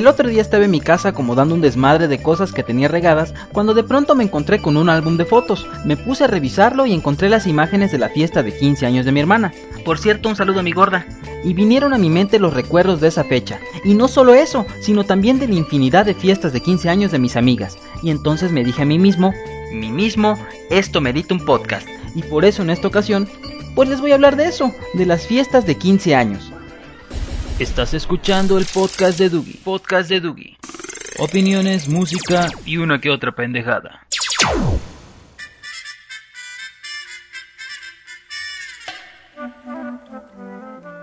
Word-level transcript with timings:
El 0.00 0.06
otro 0.06 0.30
día 0.30 0.40
estaba 0.40 0.64
en 0.64 0.70
mi 0.70 0.80
casa 0.80 1.10
acomodando 1.10 1.54
un 1.54 1.60
desmadre 1.60 2.08
de 2.08 2.22
cosas 2.22 2.52
que 2.52 2.62
tenía 2.62 2.88
regadas 2.88 3.34
cuando 3.52 3.74
de 3.74 3.82
pronto 3.82 4.14
me 4.14 4.24
encontré 4.24 4.58
con 4.58 4.78
un 4.78 4.88
álbum 4.88 5.18
de 5.18 5.26
fotos. 5.26 5.66
Me 5.84 5.98
puse 5.98 6.24
a 6.24 6.26
revisarlo 6.26 6.86
y 6.86 6.94
encontré 6.94 7.28
las 7.28 7.46
imágenes 7.46 7.92
de 7.92 7.98
la 7.98 8.08
fiesta 8.08 8.42
de 8.42 8.56
15 8.56 8.86
años 8.86 9.04
de 9.04 9.12
mi 9.12 9.20
hermana. 9.20 9.52
Por 9.84 9.98
cierto, 9.98 10.30
un 10.30 10.36
saludo 10.36 10.60
a 10.60 10.62
mi 10.62 10.72
gorda. 10.72 11.04
Y 11.44 11.52
vinieron 11.52 11.92
a 11.92 11.98
mi 11.98 12.08
mente 12.08 12.38
los 12.38 12.54
recuerdos 12.54 13.02
de 13.02 13.08
esa 13.08 13.24
fecha. 13.24 13.60
Y 13.84 13.92
no 13.92 14.08
solo 14.08 14.32
eso, 14.32 14.64
sino 14.80 15.04
también 15.04 15.38
de 15.38 15.48
la 15.48 15.56
infinidad 15.56 16.06
de 16.06 16.14
fiestas 16.14 16.54
de 16.54 16.62
15 16.62 16.88
años 16.88 17.12
de 17.12 17.18
mis 17.18 17.36
amigas. 17.36 17.76
Y 18.02 18.10
entonces 18.10 18.52
me 18.52 18.64
dije 18.64 18.80
a 18.80 18.86
mí 18.86 18.98
mismo, 18.98 19.34
mí 19.70 19.90
mismo, 19.90 20.38
esto 20.70 21.02
merita 21.02 21.34
un 21.34 21.44
podcast. 21.44 21.86
Y 22.14 22.22
por 22.22 22.46
eso 22.46 22.62
en 22.62 22.70
esta 22.70 22.88
ocasión, 22.88 23.28
pues 23.80 23.88
les 23.88 24.02
voy 24.02 24.12
a 24.12 24.16
hablar 24.16 24.36
de 24.36 24.44
eso, 24.44 24.74
de 24.92 25.06
las 25.06 25.26
fiestas 25.26 25.64
de 25.64 25.74
15 25.74 26.14
años. 26.14 26.52
Estás 27.58 27.94
escuchando 27.94 28.58
el 28.58 28.66
podcast 28.66 29.18
de 29.18 29.30
Dougie. 29.30 29.58
Podcast 29.64 30.10
de 30.10 30.20
Dougie. 30.20 30.58
Opiniones, 31.18 31.88
música 31.88 32.50
y 32.66 32.76
una 32.76 33.00
que 33.00 33.08
otra 33.08 33.32
pendejada. 33.32 34.06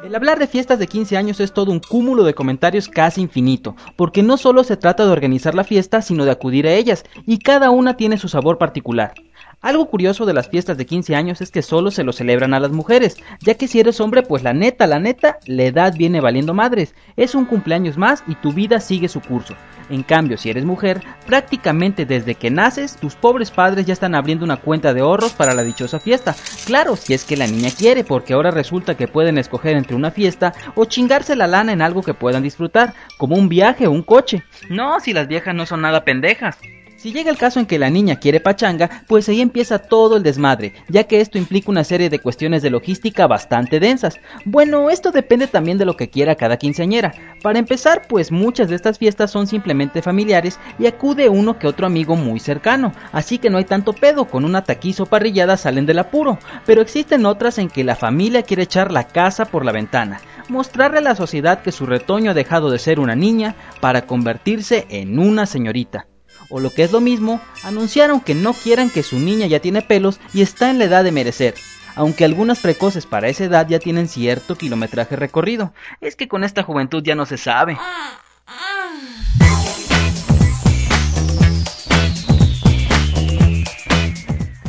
El 0.03 0.13
hablar 0.13 0.37
de 0.37 0.45
fiestas 0.45 0.77
de 0.77 0.85
15 0.85 1.17
años 1.17 1.39
es 1.39 1.53
todo 1.53 1.71
un 1.71 1.79
cúmulo 1.79 2.23
de 2.23 2.35
comentarios 2.35 2.89
casi 2.89 3.21
infinito, 3.21 3.75
porque 3.95 4.21
no 4.21 4.37
solo 4.37 4.63
se 4.63 4.77
trata 4.77 5.03
de 5.03 5.11
organizar 5.11 5.55
la 5.55 5.63
fiesta, 5.63 6.03
sino 6.03 6.25
de 6.25 6.31
acudir 6.31 6.67
a 6.67 6.73
ellas, 6.73 7.05
y 7.25 7.39
cada 7.39 7.71
una 7.71 7.97
tiene 7.97 8.19
su 8.19 8.29
sabor 8.29 8.59
particular. 8.59 9.15
Algo 9.59 9.89
curioso 9.89 10.27
de 10.27 10.35
las 10.35 10.49
fiestas 10.49 10.77
de 10.77 10.85
15 10.85 11.15
años 11.15 11.41
es 11.41 11.49
que 11.49 11.63
solo 11.63 11.89
se 11.89 12.03
lo 12.03 12.13
celebran 12.13 12.53
a 12.53 12.59
las 12.59 12.71
mujeres, 12.71 13.17
ya 13.41 13.55
que 13.55 13.67
si 13.67 13.79
eres 13.79 13.99
hombre, 13.99 14.21
pues 14.21 14.43
la 14.43 14.53
neta, 14.53 14.85
la 14.85 14.99
neta, 14.99 15.39
la 15.47 15.63
edad 15.63 15.95
viene 15.97 16.21
valiendo 16.21 16.53
madres. 16.53 16.93
Es 17.15 17.33
un 17.33 17.45
cumpleaños 17.45 17.97
más 17.97 18.23
y 18.27 18.35
tu 18.35 18.53
vida 18.53 18.79
sigue 18.79 19.07
su 19.09 19.19
curso. 19.19 19.55
En 19.89 20.03
cambio, 20.03 20.37
si 20.37 20.51
eres 20.51 20.63
mujer, 20.63 21.01
prácticamente 21.25 22.05
desde 22.05 22.35
que 22.35 22.51
naces, 22.51 22.97
tus 22.97 23.15
pobres 23.15 23.49
padres 23.49 23.87
ya 23.87 23.93
están 23.93 24.13
abriendo 24.13 24.45
una 24.45 24.57
cuenta 24.57 24.93
de 24.93 25.01
ahorros 25.01 25.33
para 25.33 25.55
la 25.55 25.63
dichosa 25.63 25.99
fiesta. 25.99 26.35
Claro, 26.65 26.95
si 26.95 27.15
es 27.15 27.25
que 27.25 27.35
la 27.35 27.47
niña 27.47 27.71
quiere, 27.75 28.03
porque 28.03 28.33
ahora 28.33 28.51
resulta 28.51 28.95
que 28.95 29.07
pueden 29.07 29.39
escoger 29.39 29.75
entre 29.75 29.95
una 29.95 30.11
fiesta 30.11 30.53
o 30.75 30.85
chingarse 30.85 31.35
la 31.35 31.47
lana 31.47 31.73
en 31.73 31.81
algo 31.81 32.03
que 32.03 32.13
puedan 32.13 32.43
disfrutar, 32.43 32.93
como 33.17 33.35
un 33.35 33.49
viaje 33.49 33.87
o 33.87 33.91
un 33.91 34.03
coche. 34.03 34.43
No, 34.69 34.99
si 34.99 35.13
las 35.13 35.27
viejas 35.27 35.55
no 35.55 35.65
son 35.65 35.81
nada 35.81 36.03
pendejas. 36.03 36.59
Si 37.07 37.13
llega 37.13 37.31
el 37.31 37.37
caso 37.37 37.61
en 37.61 37.65
que 37.65 37.79
la 37.79 37.89
niña 37.89 38.17
quiere 38.17 38.41
pachanga, 38.41 38.89
pues 39.07 39.29
ahí 39.29 39.39
empieza 39.39 39.79
todo 39.79 40.17
el 40.17 40.23
desmadre, 40.23 40.73
ya 40.89 41.05
que 41.05 41.21
esto 41.21 41.37
implica 41.37 41.71
una 41.71 41.85
serie 41.85 42.09
de 42.09 42.19
cuestiones 42.19 42.61
de 42.61 42.69
logística 42.69 43.27
bastante 43.27 43.79
densas. 43.79 44.19
Bueno, 44.43 44.89
esto 44.89 45.11
depende 45.11 45.47
también 45.47 45.77
de 45.77 45.85
lo 45.85 45.95
que 45.95 46.09
quiera 46.09 46.35
cada 46.35 46.57
quinceañera. 46.57 47.13
Para 47.41 47.59
empezar, 47.59 48.01
pues 48.09 48.29
muchas 48.29 48.67
de 48.67 48.75
estas 48.75 48.97
fiestas 48.97 49.31
son 49.31 49.47
simplemente 49.47 50.01
familiares 50.01 50.59
y 50.79 50.87
acude 50.87 51.29
uno 51.29 51.57
que 51.57 51.67
otro 51.67 51.87
amigo 51.87 52.17
muy 52.17 52.41
cercano, 52.41 52.91
así 53.13 53.37
que 53.37 53.49
no 53.49 53.57
hay 53.57 53.63
tanto 53.63 53.93
pedo, 53.93 54.25
con 54.25 54.43
una 54.43 54.65
taquizo 54.65 55.05
parrillada 55.05 55.55
salen 55.55 55.85
del 55.85 55.99
apuro, 55.99 56.37
pero 56.65 56.81
existen 56.81 57.25
otras 57.25 57.57
en 57.57 57.69
que 57.69 57.85
la 57.85 57.95
familia 57.95 58.43
quiere 58.43 58.63
echar 58.63 58.91
la 58.91 59.07
casa 59.07 59.45
por 59.45 59.63
la 59.63 59.71
ventana, 59.71 60.19
mostrarle 60.49 60.97
a 60.97 61.03
la 61.03 61.15
sociedad 61.15 61.61
que 61.61 61.71
su 61.71 61.85
retoño 61.85 62.31
ha 62.31 62.33
dejado 62.33 62.69
de 62.69 62.79
ser 62.79 62.99
una 62.99 63.15
niña 63.15 63.55
para 63.79 64.01
convertirse 64.01 64.85
en 64.89 65.19
una 65.19 65.45
señorita 65.45 66.07
o 66.49 66.59
lo 66.59 66.73
que 66.73 66.83
es 66.83 66.91
lo 66.91 67.01
mismo, 67.01 67.41
anunciaron 67.63 68.21
que 68.21 68.35
no 68.35 68.53
quieran 68.53 68.89
que 68.89 69.03
su 69.03 69.19
niña 69.19 69.47
ya 69.47 69.59
tiene 69.59 69.81
pelos 69.81 70.19
y 70.33 70.41
está 70.41 70.69
en 70.69 70.79
la 70.79 70.85
edad 70.85 71.03
de 71.03 71.11
merecer, 71.11 71.55
aunque 71.95 72.25
algunas 72.25 72.59
precoces 72.59 73.05
para 73.05 73.27
esa 73.27 73.45
edad 73.45 73.67
ya 73.67 73.79
tienen 73.79 74.07
cierto 74.07 74.55
kilometraje 74.55 75.15
recorrido. 75.15 75.73
Es 76.01 76.15
que 76.15 76.27
con 76.27 76.43
esta 76.43 76.63
juventud 76.63 77.03
ya 77.03 77.15
no 77.15 77.25
se 77.25 77.37
sabe. 77.37 77.77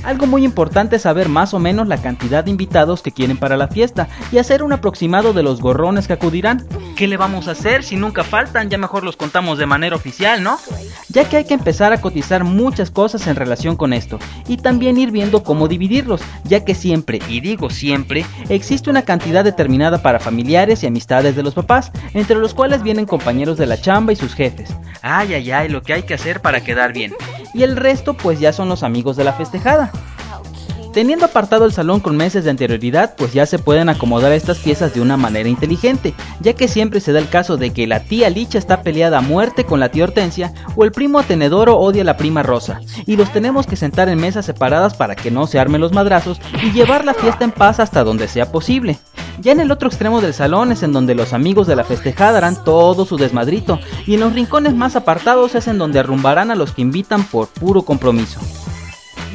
Algo 0.09 0.27
muy 0.27 0.43
importante 0.43 0.97
es 0.97 1.03
saber 1.03 1.29
más 1.29 1.53
o 1.53 1.59
menos 1.59 1.87
la 1.87 2.01
cantidad 2.01 2.43
de 2.43 2.51
invitados 2.51 3.03
que 3.03 3.13
quieren 3.13 3.37
para 3.37 3.59
la 3.59 3.69
fiesta 3.69 4.09
y 4.33 4.39
hacer 4.39 4.63
un 4.63 4.73
aproximado 4.73 5.35
de 5.35 5.43
los 5.43 5.61
gorrones 5.61 6.07
que 6.07 6.15
acudirán. 6.15 6.67
¿Qué 6.97 7.07
le 7.07 7.19
vamos 7.19 7.47
a 7.47 7.51
hacer 7.51 7.85
si 7.85 7.97
nunca 7.97 8.25
faltan? 8.25 8.71
Ya 8.71 8.79
mejor 8.79 9.05
los 9.05 9.19
contamos 9.19 9.59
de 9.59 9.67
manera 9.67 9.97
oficial, 9.97 10.43
¿no? 10.43 10.59
Ya 11.09 11.29
que 11.29 11.39
hay 11.39 11.45
que 11.45 11.55
empezar 11.55 11.93
a 11.93 12.01
cotizar 12.01 12.45
muchas 12.45 12.91
cosas 12.91 13.27
en 13.27 13.37
relación 13.37 13.77
con 13.77 13.93
esto 13.93 14.19
y 14.47 14.59
también 14.59 14.99
ir 14.99 15.11
viendo 15.11 15.43
cómo 15.43 15.67
dividirlos, 15.67 16.21
ya 16.45 16.65
que 16.65 16.75
siempre, 16.75 17.21
y 17.29 17.41
digo 17.41 17.71
siempre, 17.71 18.27
existe 18.49 18.91
una 18.91 19.03
cantidad 19.03 19.43
determinada 19.43 20.03
para 20.03 20.21
familiares 20.21 20.83
y 20.83 20.87
amistades 20.87 21.35
de 21.35 21.43
los 21.43 21.55
papás, 21.55 21.93
entre 22.13 22.37
los 22.37 22.53
cuales 22.53 22.83
vienen 22.83 23.07
compañeros 23.07 23.57
de 23.57 23.67
la 23.67 23.81
chamba 23.81 24.13
y 24.13 24.17
sus 24.17 24.35
jefes. 24.35 24.71
Ay, 25.01 25.35
ay, 25.35 25.51
ay, 25.51 25.69
lo 25.69 25.83
que 25.83 25.95
hay 25.95 26.03
que 26.03 26.15
hacer 26.15 26.41
para 26.41 26.63
quedar 26.63 26.93
bien. 26.93 27.15
Y 27.55 27.63
el 27.63 27.77
resto 27.77 28.15
pues 28.15 28.39
ya 28.41 28.53
son 28.53 28.69
los 28.69 28.83
amigos 28.83 29.17
de 29.17 29.25
la 29.25 29.33
festejada. 29.33 29.91
Teniendo 30.93 31.27
apartado 31.27 31.65
el 31.65 31.73
salón 31.73 32.01
con 32.01 32.17
meses 32.17 32.45
de 32.45 32.51
anterioridad, 32.51 33.15
pues 33.17 33.33
ya 33.33 33.47
se 33.47 33.59
pueden 33.59 33.89
acomodar 33.89 34.33
estas 34.33 34.59
piezas 34.59 34.95
de 34.95 35.01
una 35.01 35.17
manera 35.17 35.49
inteligente, 35.49 36.15
ya 36.41 36.55
que 36.55 36.67
siempre 36.67 37.01
se 37.01 37.13
da 37.13 37.19
el 37.19 37.29
caso 37.29 37.57
de 37.57 37.73
que 37.73 37.87
la 37.87 38.01
tía 38.01 38.31
Licha 38.31 38.59
está 38.59 38.83
peleada 38.83 39.19
a 39.19 39.23
muerte 39.23 39.65
con 39.65 39.81
la 39.81 39.91
tía 39.91 40.05
Hortensia 40.05 40.53
o 40.77 40.85
el 40.85 40.93
primo 40.93 41.19
Atenedoro 41.19 41.79
odia 41.79 42.03
a 42.03 42.05
la 42.07 42.17
prima 42.17 42.43
Rosa, 42.43 42.81
y 43.07 43.17
los 43.17 43.33
tenemos 43.33 43.67
que 43.67 43.77
sentar 43.77 44.09
en 44.09 44.19
mesas 44.19 44.47
separadas 44.47 44.95
para 44.95 45.15
que 45.15 45.31
no 45.31 45.47
se 45.47 45.59
armen 45.59 45.81
los 45.81 45.93
madrazos 45.93 46.41
y 46.63 46.73
llevar 46.73 47.05
la 47.05 47.15
fiesta 47.15 47.45
en 47.45 47.53
paz 47.53 47.81
hasta 47.81 48.03
donde 48.03 48.27
sea 48.27 48.51
posible. 48.51 48.99
Ya 49.41 49.53
en 49.53 49.61
el 49.61 49.71
otro 49.71 49.89
extremo 49.89 50.21
del 50.21 50.35
salón 50.35 50.73
es 50.73 50.83
en 50.83 50.93
donde 50.93 51.15
los 51.15 51.33
amigos 51.33 51.69
de 51.69 51.77
la 51.77 51.85
festejada 51.85 52.39
harán 52.39 52.65
todo 52.65 53.05
su 53.05 53.19
desmadrito, 53.19 53.79
y 54.07 54.15
en 54.15 54.21
los 54.21 54.33
rincones 54.33 54.75
más 54.75 54.97
apartados 54.97 55.55
es 55.55 55.69
en 55.69 55.79
donde 55.79 56.01
arrumbarán 56.01 56.51
a 56.51 56.57
los 56.57 56.73
que 56.73 56.83
invitan 56.83 57.23
por 57.25 57.47
puro 57.49 57.83
compromiso. 57.83 58.41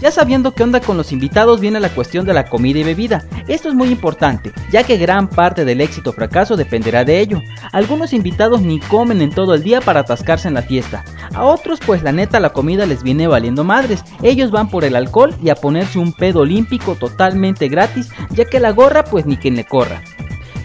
Ya 0.04 0.12
sabiendo 0.12 0.54
qué 0.54 0.64
onda 0.64 0.82
con 0.82 0.98
los 0.98 1.14
invitados 1.14 1.62
viene 1.62 1.80
la 1.80 1.88
cuestión 1.88 2.26
de 2.26 2.34
la 2.34 2.50
comida 2.50 2.78
y 2.78 2.84
bebida. 2.84 3.24
Esto 3.48 3.70
es 3.70 3.74
muy 3.74 3.88
importante, 3.88 4.52
ya 4.70 4.84
que 4.84 4.98
gran 4.98 5.30
parte 5.30 5.64
del 5.64 5.80
éxito 5.80 6.10
o 6.10 6.14
fracaso 6.14 6.58
dependerá 6.58 7.06
de 7.06 7.22
ello. 7.22 7.42
Algunos 7.72 8.12
invitados 8.12 8.62
ni 8.62 8.82
comen 8.82 9.22
en 9.22 9.30
todo 9.30 9.54
el 9.54 9.64
día 9.64 9.80
para 9.80 10.02
atascarse 10.02 10.50
en 10.50 10.56
la 10.56 10.62
fiesta. 10.62 11.06
A 11.34 11.46
otros 11.46 11.80
pues 11.86 12.04
la 12.04 12.12
neta 12.12 12.42
la 12.42 12.52
comida 12.52 12.86
les 12.86 13.02
viene 13.02 13.28
valiendo 13.28 13.64
madres. 13.64 14.04
Ellos 14.22 14.52
van 14.52 14.68
por 14.68 14.84
el 14.84 14.98
alcohol 14.98 15.34
y 15.42 15.50
a 15.52 15.56
ponerse 15.56 16.00
un 16.00 16.12
pedo 16.12 16.42
olímpico 16.42 16.96
totalmente 16.96 17.70
gratis, 17.70 18.10
ya 18.32 18.44
que 18.44 18.60
la 18.60 18.72
gorra 18.72 19.06
pues 19.06 19.26
ni 19.26 19.38
quien 19.38 19.56
le 19.56 19.64
corra. 19.64 20.02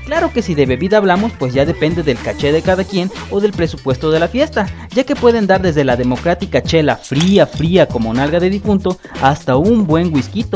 Claro 0.08 0.32
que 0.32 0.40
si 0.40 0.54
de 0.54 0.64
bebida 0.64 0.96
hablamos, 0.96 1.32
pues 1.38 1.52
ya 1.52 1.66
depende 1.66 2.02
del 2.02 2.18
caché 2.18 2.50
de 2.50 2.62
cada 2.62 2.82
quien 2.82 3.12
o 3.30 3.40
del 3.40 3.52
presupuesto 3.52 4.10
de 4.10 4.18
la 4.18 4.26
fiesta, 4.26 4.66
ya 4.88 5.04
que 5.04 5.14
pueden 5.14 5.46
dar 5.46 5.60
desde 5.60 5.84
la 5.84 5.98
democrática 5.98 6.62
chela 6.62 6.96
fría, 6.96 7.46
fría 7.46 7.86
como 7.86 8.14
nalga 8.14 8.40
de 8.40 8.48
difunto, 8.48 8.98
hasta 9.20 9.56
un 9.56 9.86
buen 9.86 10.14
whisky. 10.14 10.46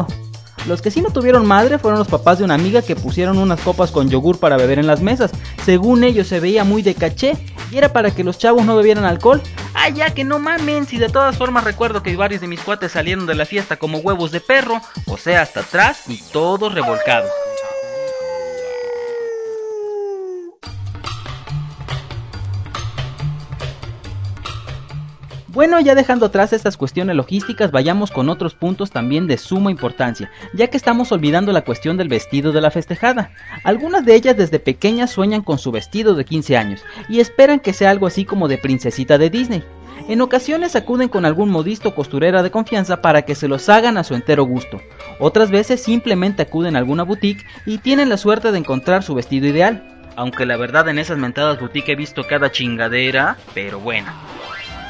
Los 0.67 0.81
que 0.81 0.91
sí 0.91 1.03
no 1.03 1.11
tuvieron 1.11 1.45
madre 1.45 1.79
fueron 1.79 1.99
los 1.99 2.09
papás 2.09 2.39
de 2.39 2.45
una 2.45 2.55
amiga 2.55 2.81
que 2.81 2.97
pusieron 2.97 3.37
unas 3.37 3.61
copas 3.61 3.91
con 3.91 4.09
yogur 4.09 4.39
para 4.39 4.57
beber 4.57 4.79
en 4.79 4.87
las 4.87 5.03
mesas. 5.03 5.33
Según 5.67 6.03
ellos 6.03 6.29
se 6.29 6.41
veía 6.41 6.65
muy 6.65 6.81
de 6.81 6.95
caché 6.95 7.37
y 7.71 7.77
era 7.77 7.93
para 7.93 8.11
que 8.11 8.25
los 8.25 8.39
chavos 8.39 8.65
no 8.65 8.75
bebieran 8.75 9.05
alcohol. 9.05 9.43
Ah, 9.75 9.91
ya 9.91 10.15
que 10.15 10.25
no 10.25 10.39
mamen, 10.39 10.87
si 10.87 10.97
de 10.97 11.11
todas 11.11 11.37
formas 11.37 11.65
recuerdo 11.65 12.03
que 12.03 12.17
varios 12.17 12.41
de 12.41 12.49
mis 12.49 12.61
cuates 12.61 12.93
salieron 12.93 13.27
de 13.27 13.35
la 13.35 13.45
fiesta 13.45 13.77
como 13.77 13.99
huevos 13.99 14.33
de 14.33 14.41
perro, 14.41 14.81
o 15.05 15.19
sea, 15.19 15.43
hasta 15.43 15.61
atrás 15.61 16.05
y 16.09 16.23
todos 16.33 16.75
revolcados. 16.75 17.29
Bueno, 25.53 25.79
ya 25.81 25.95
dejando 25.95 26.25
atrás 26.25 26.55
estas 26.55 26.79
cuestiones 26.79 27.15
logísticas, 27.15 27.71
vayamos 27.71 28.11
con 28.11 28.31
otros 28.31 28.55
puntos 28.55 28.91
también 28.91 29.27
de 29.27 29.37
suma 29.37 29.71
importancia, 29.71 30.31
ya 30.55 30.69
que 30.69 30.79
estamos 30.79 31.13
olvidando 31.13 31.53
la 31.53 31.61
cuestión 31.61 31.99
del 31.99 32.09
vestido 32.09 32.53
de 32.53 32.63
la 32.63 32.71
festejada. 32.71 33.33
Algunas 33.63 34.07
de 34.07 34.15
ellas 34.15 34.35
desde 34.35 34.61
pequeñas 34.61 35.11
sueñan 35.11 35.43
con 35.43 35.59
su 35.59 35.71
vestido 35.71 36.15
de 36.15 36.25
15 36.25 36.57
años 36.57 36.83
y 37.11 37.21
esperan 37.21 37.61
que 37.61 37.75
sea 37.75 37.91
algo 37.91 38.07
así 38.07 38.25
como 38.25 38.49
de 38.49 38.57
princesita 38.57 39.19
de 39.19 39.29
Disney. 39.29 39.63
En 40.09 40.23
ocasiones 40.23 40.75
acuden 40.75 41.11
con 41.11 41.27
algún 41.27 41.51
modisto 41.51 41.91
o 41.91 41.95
costurera 41.95 42.43
de 42.43 42.51
confianza 42.51 43.03
para 43.03 43.23
que 43.23 43.35
se 43.35 43.47
los 43.47 43.69
hagan 43.69 43.99
a 43.99 44.05
su 44.05 44.15
entero 44.15 44.45
gusto. 44.45 44.81
Otras 45.19 45.51
veces 45.51 45.83
simplemente 45.83 46.41
acuden 46.41 46.77
a 46.77 46.79
alguna 46.79 47.03
boutique 47.03 47.45
y 47.67 47.77
tienen 47.77 48.09
la 48.09 48.17
suerte 48.17 48.53
de 48.53 48.59
encontrar 48.59 49.03
su 49.03 49.15
vestido 49.15 49.49
ideal. 49.49 49.87
Aunque 50.17 50.47
la 50.47 50.57
verdad 50.57 50.89
en 50.89 50.99
esas 50.99 51.19
mentadas 51.19 51.61
boutiques 51.61 51.91
he 51.91 51.97
visto 51.97 52.25
cada 52.25 52.51
chingadera, 52.51 53.37
pero 53.53 53.81
bueno. 53.81 54.11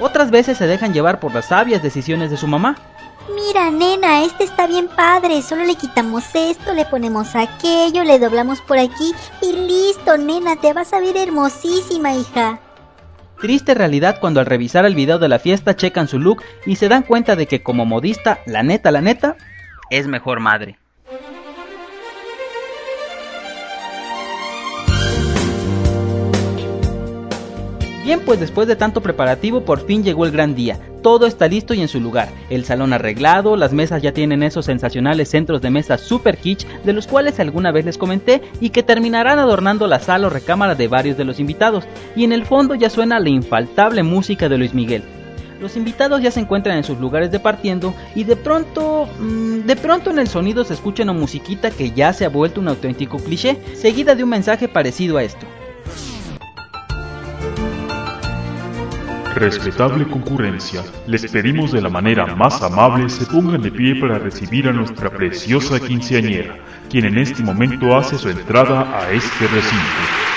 Otras 0.01 0.31
veces 0.31 0.59
se 0.59 0.67
dejan 0.67 0.93
llevar 0.93 1.21
por 1.21 1.35
las 1.35 1.47
sabias 1.47 1.83
decisiones 1.83 2.31
de 2.31 2.37
su 2.37 2.47
mamá. 2.47 2.77
Mira, 3.35 3.71
nena, 3.71 4.25
este 4.25 4.45
está 4.45 4.67
bien 4.67 4.89
padre. 4.89 5.43
Solo 5.43 5.65
le 5.65 5.77
quitamos 5.77 6.25
esto, 6.35 6.75
le 6.75 6.85
ponemos 6.85 7.35
aquello, 7.37 8.03
le 8.05 8.19
doblamos 8.19 8.61
por 8.61 8.79
aquí 8.79 9.13
y 9.41 9.53
listo, 9.53 10.17
nena, 10.17 10.57
te 10.57 10.73
vas 10.73 10.93
a 10.93 11.01
ver 11.01 11.17
hermosísima, 11.17 12.15
hija. 12.15 12.59
Triste 13.41 13.75
realidad 13.75 14.19
cuando 14.21 14.41
al 14.41 14.47
revisar 14.47 14.85
el 14.87 14.95
video 14.95 15.19
de 15.19 15.29
la 15.29 15.39
fiesta 15.39 15.77
checan 15.77 16.09
su 16.09 16.19
look 16.19 16.43
y 16.67 16.77
se 16.77 16.89
dan 16.89 17.03
cuenta 17.03 17.37
de 17.37 17.47
que 17.47 17.63
como 17.63 17.85
modista, 17.85 18.39
la 18.47 18.63
neta, 18.63 18.91
la 18.91 19.01
neta, 19.01 19.37
es 19.91 20.07
mejor 20.07 20.41
madre. 20.41 20.79
Bien, 28.05 28.19
pues 28.19 28.41
después 28.41 28.67
de 28.67 28.75
tanto 28.75 29.01
preparativo, 29.01 29.65
por 29.65 29.87
fin 29.87 30.03
llegó 30.03 30.27
el 30.27 30.33
gran 30.33 30.57
día. 30.57 30.77
Todo 31.03 31.25
está 31.27 31.47
listo 31.47 31.73
y 31.73 31.81
en 31.81 31.89
su 31.89 32.01
lugar. 32.01 32.29
El 32.51 32.65
salón 32.65 32.93
arreglado, 32.93 33.57
las 33.57 33.73
mesas 33.73 34.03
ya 34.03 34.13
tienen 34.13 34.43
esos 34.43 34.67
sensacionales 34.67 35.31
centros 35.31 35.63
de 35.63 35.71
mesa 35.71 35.99
super 35.99 36.37
kitsch 36.37 36.67
de 36.85 36.93
los 36.93 37.07
cuales 37.07 37.39
alguna 37.39 37.71
vez 37.71 37.85
les 37.85 37.99
comenté 37.99 38.43
y 38.61 38.71
que 38.71 38.83
terminarán 38.83 39.39
adornando 39.39 39.87
la 39.87 40.01
sala 40.01 40.27
o 40.27 40.31
recámara 40.31 40.75
de 40.75 40.89
varios 40.89 41.17
de 41.17 41.25
los 41.25 41.39
invitados. 41.39 41.85
Y 42.17 42.25
en 42.25 42.33
el 42.33 42.45
fondo 42.45 42.75
ya 42.75 42.91
suena 42.91 43.21
la 43.21 43.29
infaltable 43.29 44.03
música 44.03 44.49
de 44.49 44.59
Luis 44.59 44.75
Miguel. 44.75 45.05
Los 45.61 45.77
invitados 45.77 46.21
ya 46.21 46.33
se 46.33 46.41
encuentran 46.41 46.77
en 46.77 46.83
sus 46.83 46.99
lugares 46.99 47.31
de 47.31 47.39
partiendo 47.39 47.95
y 48.17 48.25
de 48.25 48.35
pronto, 48.35 49.09
mm, 49.21 49.61
de 49.61 49.77
pronto 49.77 50.11
en 50.11 50.19
el 50.19 50.27
sonido 50.27 50.65
se 50.65 50.75
escucha 50.75 51.05
una 51.05 51.13
musiquita 51.13 51.71
que 51.71 51.93
ya 51.93 52.13
se 52.13 52.25
ha 52.25 52.29
vuelto 52.29 52.61
un 52.61 52.67
auténtico 52.67 53.19
cliché, 53.19 53.59
seguida 53.77 54.17
de 54.17 54.25
un 54.25 54.31
mensaje 54.31 54.67
parecido 54.67 55.19
a 55.19 55.23
esto. 55.23 55.47
Respetable 59.35 60.07
concurrencia, 60.07 60.83
les 61.07 61.31
pedimos 61.31 61.73
de 61.73 61.81
la 61.81 61.89
manera 61.89 62.27
más 62.37 62.61
amable 62.63 63.09
se 63.09 63.25
pongan 63.25 63.63
de 63.63 63.73
pie 63.73 63.97
para 63.99 64.19
recibir 64.19 64.69
a 64.69 64.73
nuestra 64.73 65.09
preciosa 65.09 65.81
quinceañera, 65.81 66.59
quien 66.91 67.07
en 67.07 67.17
este 67.17 67.43
momento 67.43 67.97
hace 67.97 68.19
su 68.19 68.29
entrada 68.29 68.83
a 68.95 69.11
este 69.11 69.47
recinto. 69.47 70.33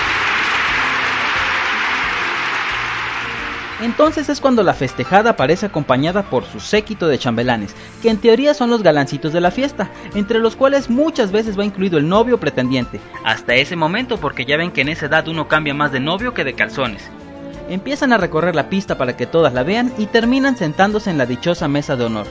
Entonces 3.82 4.30
es 4.30 4.40
cuando 4.40 4.64
la 4.64 4.74
festejada 4.74 5.32
aparece 5.32 5.66
acompañada 5.66 6.24
por 6.24 6.46
su 6.46 6.62
séquito 6.62 7.10
de 7.10 7.20
chambelanes, 7.20 7.76
que 8.02 8.10
en 8.10 8.18
teoría 8.18 8.54
son 8.54 8.70
los 8.70 8.82
galancitos 8.82 9.34
de 9.34 9.42
la 9.42 9.52
fiesta, 9.52 9.92
entre 10.16 10.40
los 10.40 10.56
cuales 10.56 10.90
muchas 10.90 11.34
veces 11.34 11.60
va 11.60 11.66
incluido 11.66 11.98
el 11.98 12.08
novio 12.08 12.40
pretendiente, 12.40 13.02
hasta 13.26 13.56
ese 13.56 13.76
momento 13.76 14.18
porque 14.18 14.46
ya 14.46 14.56
ven 14.56 14.72
que 14.72 14.82
en 14.82 14.90
esa 14.90 15.08
edad 15.08 15.28
uno 15.28 15.50
cambia 15.50 15.74
más 15.74 15.92
de 15.92 16.00
novio 16.00 16.34
que 16.34 16.46
de 16.46 16.54
calzones. 16.54 17.12
Empiezan 17.70 18.14
a 18.14 18.18
recorrer 18.18 18.56
la 18.56 18.70
pista 18.70 18.98
para 18.98 19.18
que 19.18 19.26
todas 19.26 19.54
la 19.54 19.64
vean 19.64 19.92
y 19.98 20.06
terminan 20.06 20.58
sentándose 20.58 21.10
en 21.10 21.18
la 21.18 21.26
dichosa 21.26 21.68
mesa 21.68 21.96
de 21.96 22.06
honor. 22.06 22.28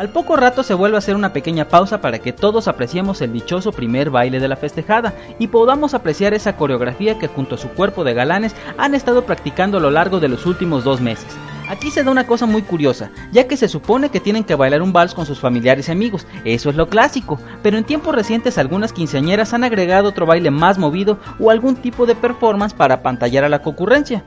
Al 0.00 0.08
poco 0.08 0.34
rato 0.36 0.62
se 0.62 0.72
vuelve 0.72 0.96
a 0.96 1.00
hacer 1.00 1.14
una 1.14 1.34
pequeña 1.34 1.68
pausa 1.68 2.00
para 2.00 2.20
que 2.20 2.32
todos 2.32 2.68
apreciemos 2.68 3.20
el 3.20 3.34
dichoso 3.34 3.70
primer 3.70 4.08
baile 4.08 4.40
de 4.40 4.48
la 4.48 4.56
festejada 4.56 5.12
y 5.38 5.48
podamos 5.48 5.92
apreciar 5.92 6.32
esa 6.32 6.56
coreografía 6.56 7.18
que 7.18 7.28
junto 7.28 7.56
a 7.56 7.58
su 7.58 7.68
cuerpo 7.68 8.02
de 8.02 8.14
galanes 8.14 8.56
han 8.78 8.94
estado 8.94 9.26
practicando 9.26 9.76
a 9.76 9.80
lo 9.82 9.90
largo 9.90 10.18
de 10.18 10.28
los 10.28 10.46
últimos 10.46 10.84
dos 10.84 11.02
meses. 11.02 11.36
Aquí 11.70 11.92
se 11.92 12.02
da 12.02 12.10
una 12.10 12.26
cosa 12.26 12.46
muy 12.46 12.62
curiosa, 12.62 13.12
ya 13.30 13.46
que 13.46 13.56
se 13.56 13.68
supone 13.68 14.08
que 14.08 14.18
tienen 14.18 14.42
que 14.42 14.56
bailar 14.56 14.82
un 14.82 14.92
vals 14.92 15.14
con 15.14 15.24
sus 15.24 15.38
familiares 15.38 15.88
y 15.88 15.92
amigos, 15.92 16.26
eso 16.44 16.68
es 16.68 16.74
lo 16.74 16.88
clásico, 16.88 17.38
pero 17.62 17.78
en 17.78 17.84
tiempos 17.84 18.12
recientes 18.12 18.58
algunas 18.58 18.92
quinceañeras 18.92 19.54
han 19.54 19.62
agregado 19.62 20.08
otro 20.08 20.26
baile 20.26 20.50
más 20.50 20.78
movido 20.78 21.20
o 21.38 21.48
algún 21.48 21.76
tipo 21.76 22.06
de 22.06 22.16
performance 22.16 22.74
para 22.74 23.04
pantallar 23.04 23.44
a 23.44 23.48
la 23.48 23.62
concurrencia. 23.62 24.24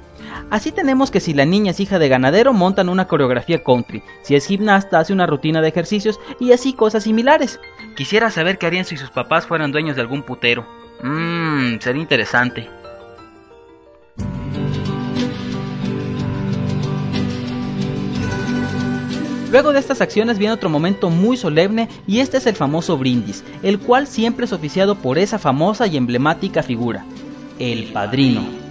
Así 0.51 0.71
tenemos 0.71 1.11
que 1.11 1.19
si 1.19 1.33
la 1.33 1.43
niña 1.43 1.71
es 1.71 1.81
hija 1.81 1.99
de 1.99 2.07
ganadero 2.07 2.53
montan 2.53 2.87
una 2.87 3.09
coreografía 3.09 3.61
country, 3.61 4.03
si 4.21 4.35
es 4.35 4.47
gimnasta 4.47 4.99
hace 4.99 5.11
una 5.11 5.27
rutina 5.27 5.59
de 5.59 5.67
ejercicios 5.67 6.21
y 6.39 6.53
así 6.53 6.71
cosas 6.71 7.03
similares. 7.03 7.59
Quisiera 7.97 8.31
saber 8.31 8.57
qué 8.57 8.67
harían 8.67 8.85
si 8.85 8.95
sus 8.95 9.11
papás 9.11 9.47
fueran 9.47 9.73
dueños 9.73 9.97
de 9.97 10.01
algún 10.01 10.23
putero. 10.23 10.65
Mmm, 11.01 11.79
sería 11.81 12.01
interesante. 12.01 12.69
Luego 19.53 19.71
de 19.71 19.79
estas 19.79 20.01
acciones 20.01 20.37
viene 20.37 20.53
otro 20.53 20.69
momento 20.69 21.09
muy 21.09 21.37
solemne 21.37 21.87
y 22.05 22.19
este 22.19 22.37
es 22.37 22.47
el 22.47 22.55
famoso 22.55 22.97
brindis, 22.97 23.45
el 23.61 23.79
cual 23.79 24.07
siempre 24.07 24.43
es 24.43 24.51
oficiado 24.51 24.95
por 24.95 25.17
esa 25.17 25.39
famosa 25.39 25.87
y 25.87 25.95
emblemática 25.95 26.61
figura, 26.61 27.05
el 27.57 27.85
padrino 27.93 28.63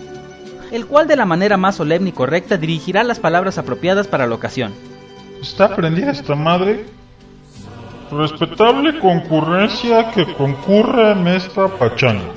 el 0.72 0.86
cual 0.86 1.06
de 1.06 1.16
la 1.16 1.26
manera 1.26 1.58
más 1.58 1.76
solemne 1.76 2.08
y 2.08 2.12
correcta 2.12 2.56
dirigirá 2.56 3.04
las 3.04 3.20
palabras 3.20 3.58
apropiadas 3.58 4.08
para 4.08 4.26
la 4.26 4.34
ocasión. 4.34 4.72
¿Está 5.40 5.76
prendida 5.76 6.10
esta 6.10 6.34
madre? 6.34 6.86
Respetable 8.10 8.98
concurrencia 8.98 10.10
que 10.12 10.24
concurre 10.34 11.12
en 11.12 11.28
esta 11.28 11.68
pachanga. 11.68 12.32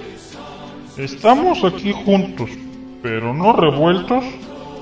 Estamos 0.98 1.64
aquí 1.64 1.94
juntos, 1.94 2.50
pero 3.02 3.34
no 3.34 3.54
revueltos, 3.54 4.24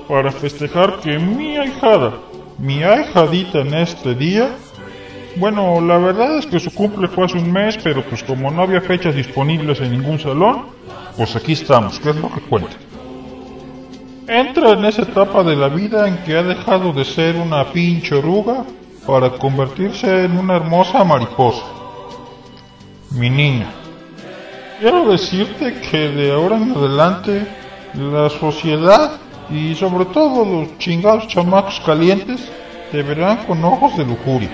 para 0.08 0.32
festejar 0.32 1.00
que 1.00 1.18
mi 1.18 1.56
ahijada, 1.56 2.12
mi 2.58 2.82
ahijadita 2.82 3.60
en 3.60 3.74
este 3.74 4.14
día, 4.14 4.50
bueno, 5.36 5.80
la 5.80 5.98
verdad 5.98 6.38
es 6.38 6.46
que 6.46 6.60
su 6.60 6.72
cumple 6.72 7.08
fue 7.08 7.24
hace 7.24 7.38
un 7.38 7.52
mes, 7.52 7.76
pero 7.82 8.04
pues 8.04 8.22
como 8.22 8.50
no 8.50 8.62
había 8.62 8.80
fechas 8.80 9.14
disponibles 9.14 9.80
en 9.80 9.90
ningún 9.90 10.18
salón, 10.18 10.66
pues 11.16 11.34
aquí 11.34 11.52
estamos, 11.52 11.98
¿qué 11.98 12.10
es 12.10 12.16
lo 12.16 12.32
que 12.32 12.40
cuenta? 12.42 12.76
Entra 14.28 14.70
en 14.70 14.84
esa 14.84 15.02
etapa 15.02 15.42
de 15.42 15.56
la 15.56 15.68
vida 15.68 16.08
en 16.08 16.18
que 16.18 16.36
ha 16.36 16.42
dejado 16.42 16.92
de 16.92 17.04
ser 17.04 17.36
una 17.36 17.72
pinche 17.72 18.14
oruga 18.14 18.64
para 19.06 19.30
convertirse 19.30 20.24
en 20.24 20.38
una 20.38 20.56
hermosa 20.56 21.04
mariposa. 21.04 21.64
Mi 23.10 23.28
niña, 23.28 23.66
quiero 24.80 25.10
decirte 25.10 25.80
que 25.90 26.08
de 26.08 26.32
ahora 26.32 26.56
en 26.56 26.72
adelante 26.72 27.46
la 27.94 28.30
sociedad 28.30 29.20
y 29.50 29.74
sobre 29.74 30.06
todo 30.06 30.44
los 30.44 30.78
chingados 30.78 31.28
chamacos 31.28 31.80
calientes 31.84 32.48
te 32.90 33.02
verán 33.02 33.44
con 33.46 33.64
ojos 33.64 33.96
de 33.96 34.04
lujuria. 34.04 34.50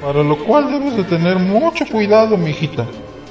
Para 0.00 0.22
lo 0.22 0.36
cual 0.38 0.70
debes 0.70 0.96
de 0.96 1.04
tener 1.04 1.38
mucho 1.38 1.84
cuidado, 1.86 2.36
mijita 2.36 2.86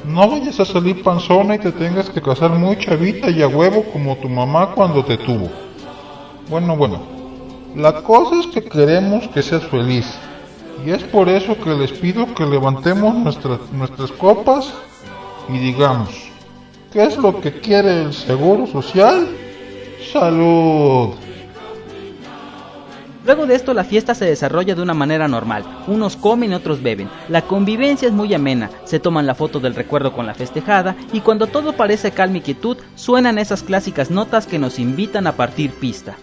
no 0.08 0.30
vayas 0.30 0.60
a 0.60 0.66
salir 0.66 1.02
panzona 1.02 1.56
y 1.56 1.60
te 1.60 1.72
tengas 1.72 2.10
que 2.10 2.22
casar 2.22 2.52
muy 2.52 2.78
chavita 2.78 3.30
y 3.30 3.42
a 3.42 3.48
huevo 3.48 3.84
como 3.92 4.16
tu 4.18 4.30
mamá 4.30 4.72
cuando 4.76 5.04
te 5.04 5.18
tuvo. 5.18 5.50
Bueno, 6.50 6.76
bueno. 6.78 7.02
La 7.76 8.04
cosa 8.04 8.40
es 8.40 8.48
que 8.48 8.64
queremos 8.64 9.28
que 9.30 9.42
seas 9.42 9.64
feliz. 9.64 10.06
Y 10.86 10.92
es 10.92 11.04
por 11.04 11.28
eso 11.28 11.58
que 11.58 11.72
les 11.72 11.92
pido 11.92 12.34
que 12.36 12.46
levantemos 12.46 13.16
nuestras, 13.16 13.60
nuestras 13.72 14.12
copas 14.12 14.74
y 15.50 15.58
digamos, 15.58 16.10
¿qué 16.94 17.04
es 17.04 17.18
lo 17.18 17.42
que 17.42 17.60
quiere 17.60 18.04
el 18.04 18.14
Seguro 18.14 18.68
Social? 18.68 19.28
Salud. 20.12 21.16
Luego 23.26 23.48
de 23.48 23.56
esto 23.56 23.74
la 23.74 23.84
fiesta 23.84 24.14
se 24.14 24.26
desarrolla 24.26 24.76
de 24.76 24.84
una 24.84 24.94
manera 24.94 25.28
normal, 25.28 25.66
unos 25.88 26.16
comen 26.16 26.52
y 26.52 26.56
otros 26.56 26.84
beben, 26.84 27.10
la 27.28 27.42
convivencia 27.42 28.08
es 28.08 28.14
muy 28.14 28.32
amena, 28.36 28.70
se 28.84 29.00
toman 29.00 29.26
la 29.26 29.34
foto 29.34 29.60
del 29.60 29.74
recuerdo 29.74 30.14
con 30.14 30.28
la 30.28 30.36
festejada 30.36 30.96
y 31.12 31.22
cuando 31.22 31.48
todo 31.48 31.74
parece 31.74 32.12
calma 32.12 32.38
y 32.38 32.42
quietud 32.42 32.78
suenan 32.94 33.40
esas 33.40 33.64
clásicas 33.64 34.12
notas 34.12 34.46
que 34.46 34.60
nos 34.60 34.78
invitan 34.78 35.26
a 35.26 35.32
partir 35.32 35.72
pista. 35.72 36.16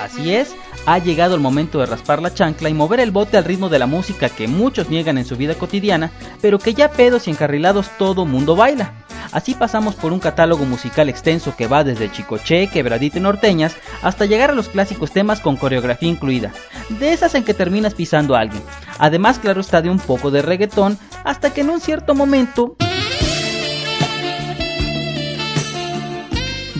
Así 0.00 0.32
es, 0.32 0.54
ha 0.90 0.96
llegado 0.96 1.34
el 1.34 1.42
momento 1.42 1.80
de 1.80 1.86
raspar 1.86 2.22
la 2.22 2.32
chancla 2.32 2.70
y 2.70 2.74
mover 2.74 3.00
el 3.00 3.10
bote 3.10 3.36
al 3.36 3.44
ritmo 3.44 3.68
de 3.68 3.78
la 3.78 3.86
música 3.86 4.30
que 4.30 4.48
muchos 4.48 4.88
niegan 4.88 5.18
en 5.18 5.26
su 5.26 5.36
vida 5.36 5.54
cotidiana, 5.54 6.10
pero 6.40 6.58
que 6.58 6.72
ya 6.72 6.90
pedos 6.90 7.28
y 7.28 7.30
encarrilados 7.30 7.90
todo 7.98 8.24
mundo 8.24 8.56
baila. 8.56 9.04
Así 9.30 9.54
pasamos 9.54 9.94
por 9.96 10.14
un 10.14 10.18
catálogo 10.18 10.64
musical 10.64 11.10
extenso 11.10 11.54
que 11.54 11.66
va 11.66 11.84
desde 11.84 12.10
Chicoche, 12.10 12.68
Quebradita 12.68 13.18
y 13.18 13.20
Norteñas, 13.20 13.76
hasta 14.00 14.24
llegar 14.24 14.48
a 14.48 14.54
los 14.54 14.70
clásicos 14.70 15.10
temas 15.10 15.40
con 15.40 15.56
coreografía 15.56 16.08
incluida, 16.08 16.52
de 16.88 17.12
esas 17.12 17.34
en 17.34 17.44
que 17.44 17.52
terminas 17.52 17.92
pisando 17.92 18.34
a 18.34 18.40
alguien. 18.40 18.62
Además, 18.98 19.38
claro 19.38 19.60
está 19.60 19.82
de 19.82 19.90
un 19.90 19.98
poco 19.98 20.30
de 20.30 20.40
reggaetón, 20.40 20.98
hasta 21.22 21.52
que 21.52 21.60
en 21.60 21.68
un 21.68 21.80
cierto 21.80 22.14
momento... 22.14 22.76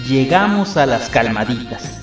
Llegamos 0.09 0.79
a 0.79 0.87
las 0.87 1.11
calmaditas. 1.11 1.98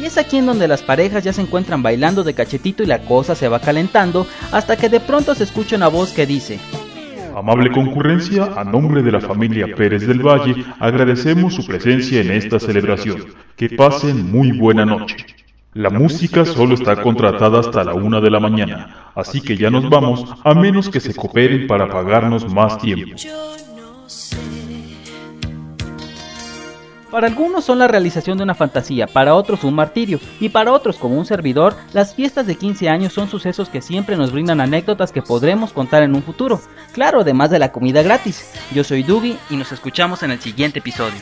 Y 0.00 0.06
es 0.06 0.16
aquí 0.16 0.38
en 0.38 0.46
donde 0.46 0.66
las 0.66 0.82
parejas 0.82 1.22
ya 1.24 1.32
se 1.34 1.42
encuentran 1.42 1.82
bailando 1.82 2.24
de 2.24 2.32
cachetito 2.32 2.82
y 2.82 2.86
la 2.86 3.00
cosa 3.00 3.34
se 3.34 3.48
va 3.48 3.60
calentando 3.60 4.26
hasta 4.50 4.76
que 4.76 4.88
de 4.88 4.98
pronto 4.98 5.34
se 5.34 5.44
escucha 5.44 5.76
una 5.76 5.88
voz 5.88 6.12
que 6.12 6.24
dice, 6.24 6.58
Amable 7.36 7.70
concurrencia, 7.70 8.44
a 8.56 8.64
nombre 8.64 9.02
de 9.02 9.12
la 9.12 9.20
familia 9.20 9.66
Pérez 9.76 10.06
del 10.06 10.26
Valle, 10.26 10.64
agradecemos 10.78 11.54
su 11.54 11.66
presencia 11.66 12.22
en 12.22 12.30
esta 12.30 12.58
celebración. 12.58 13.26
Que 13.56 13.68
pasen 13.68 14.32
muy 14.32 14.52
buena 14.52 14.86
noche. 14.86 15.16
La 15.74 15.90
música 15.90 16.44
solo 16.46 16.74
está 16.74 17.00
contratada 17.02 17.60
hasta 17.60 17.84
la 17.84 17.94
una 17.94 18.20
de 18.20 18.30
la 18.30 18.40
mañana, 18.40 19.12
así 19.14 19.40
que 19.40 19.56
ya 19.56 19.70
nos 19.70 19.88
vamos, 19.88 20.24
a 20.42 20.54
menos 20.54 20.88
que 20.88 20.98
se 20.98 21.14
cooperen 21.14 21.66
para 21.66 21.88
pagarnos 21.88 22.52
más 22.52 22.78
tiempo. 22.78 23.16
Para 27.10 27.26
algunos 27.26 27.64
son 27.64 27.80
la 27.80 27.88
realización 27.88 28.38
de 28.38 28.44
una 28.44 28.54
fantasía, 28.54 29.08
para 29.08 29.34
otros 29.34 29.64
un 29.64 29.74
martirio, 29.74 30.20
y 30.38 30.48
para 30.48 30.72
otros 30.72 30.96
como 30.96 31.18
un 31.18 31.26
servidor, 31.26 31.74
las 31.92 32.14
fiestas 32.14 32.46
de 32.46 32.54
15 32.54 32.88
años 32.88 33.12
son 33.12 33.28
sucesos 33.28 33.68
que 33.68 33.82
siempre 33.82 34.16
nos 34.16 34.30
brindan 34.30 34.60
anécdotas 34.60 35.10
que 35.10 35.20
podremos 35.20 35.72
contar 35.72 36.04
en 36.04 36.14
un 36.14 36.22
futuro. 36.22 36.60
Claro, 36.92 37.20
además 37.20 37.50
de 37.50 37.58
la 37.58 37.72
comida 37.72 38.02
gratis. 38.02 38.52
Yo 38.72 38.84
soy 38.84 39.02
Dugi 39.02 39.36
y 39.50 39.56
nos 39.56 39.72
escuchamos 39.72 40.22
en 40.22 40.30
el 40.30 40.40
siguiente 40.40 40.78
episodio. 40.78 41.18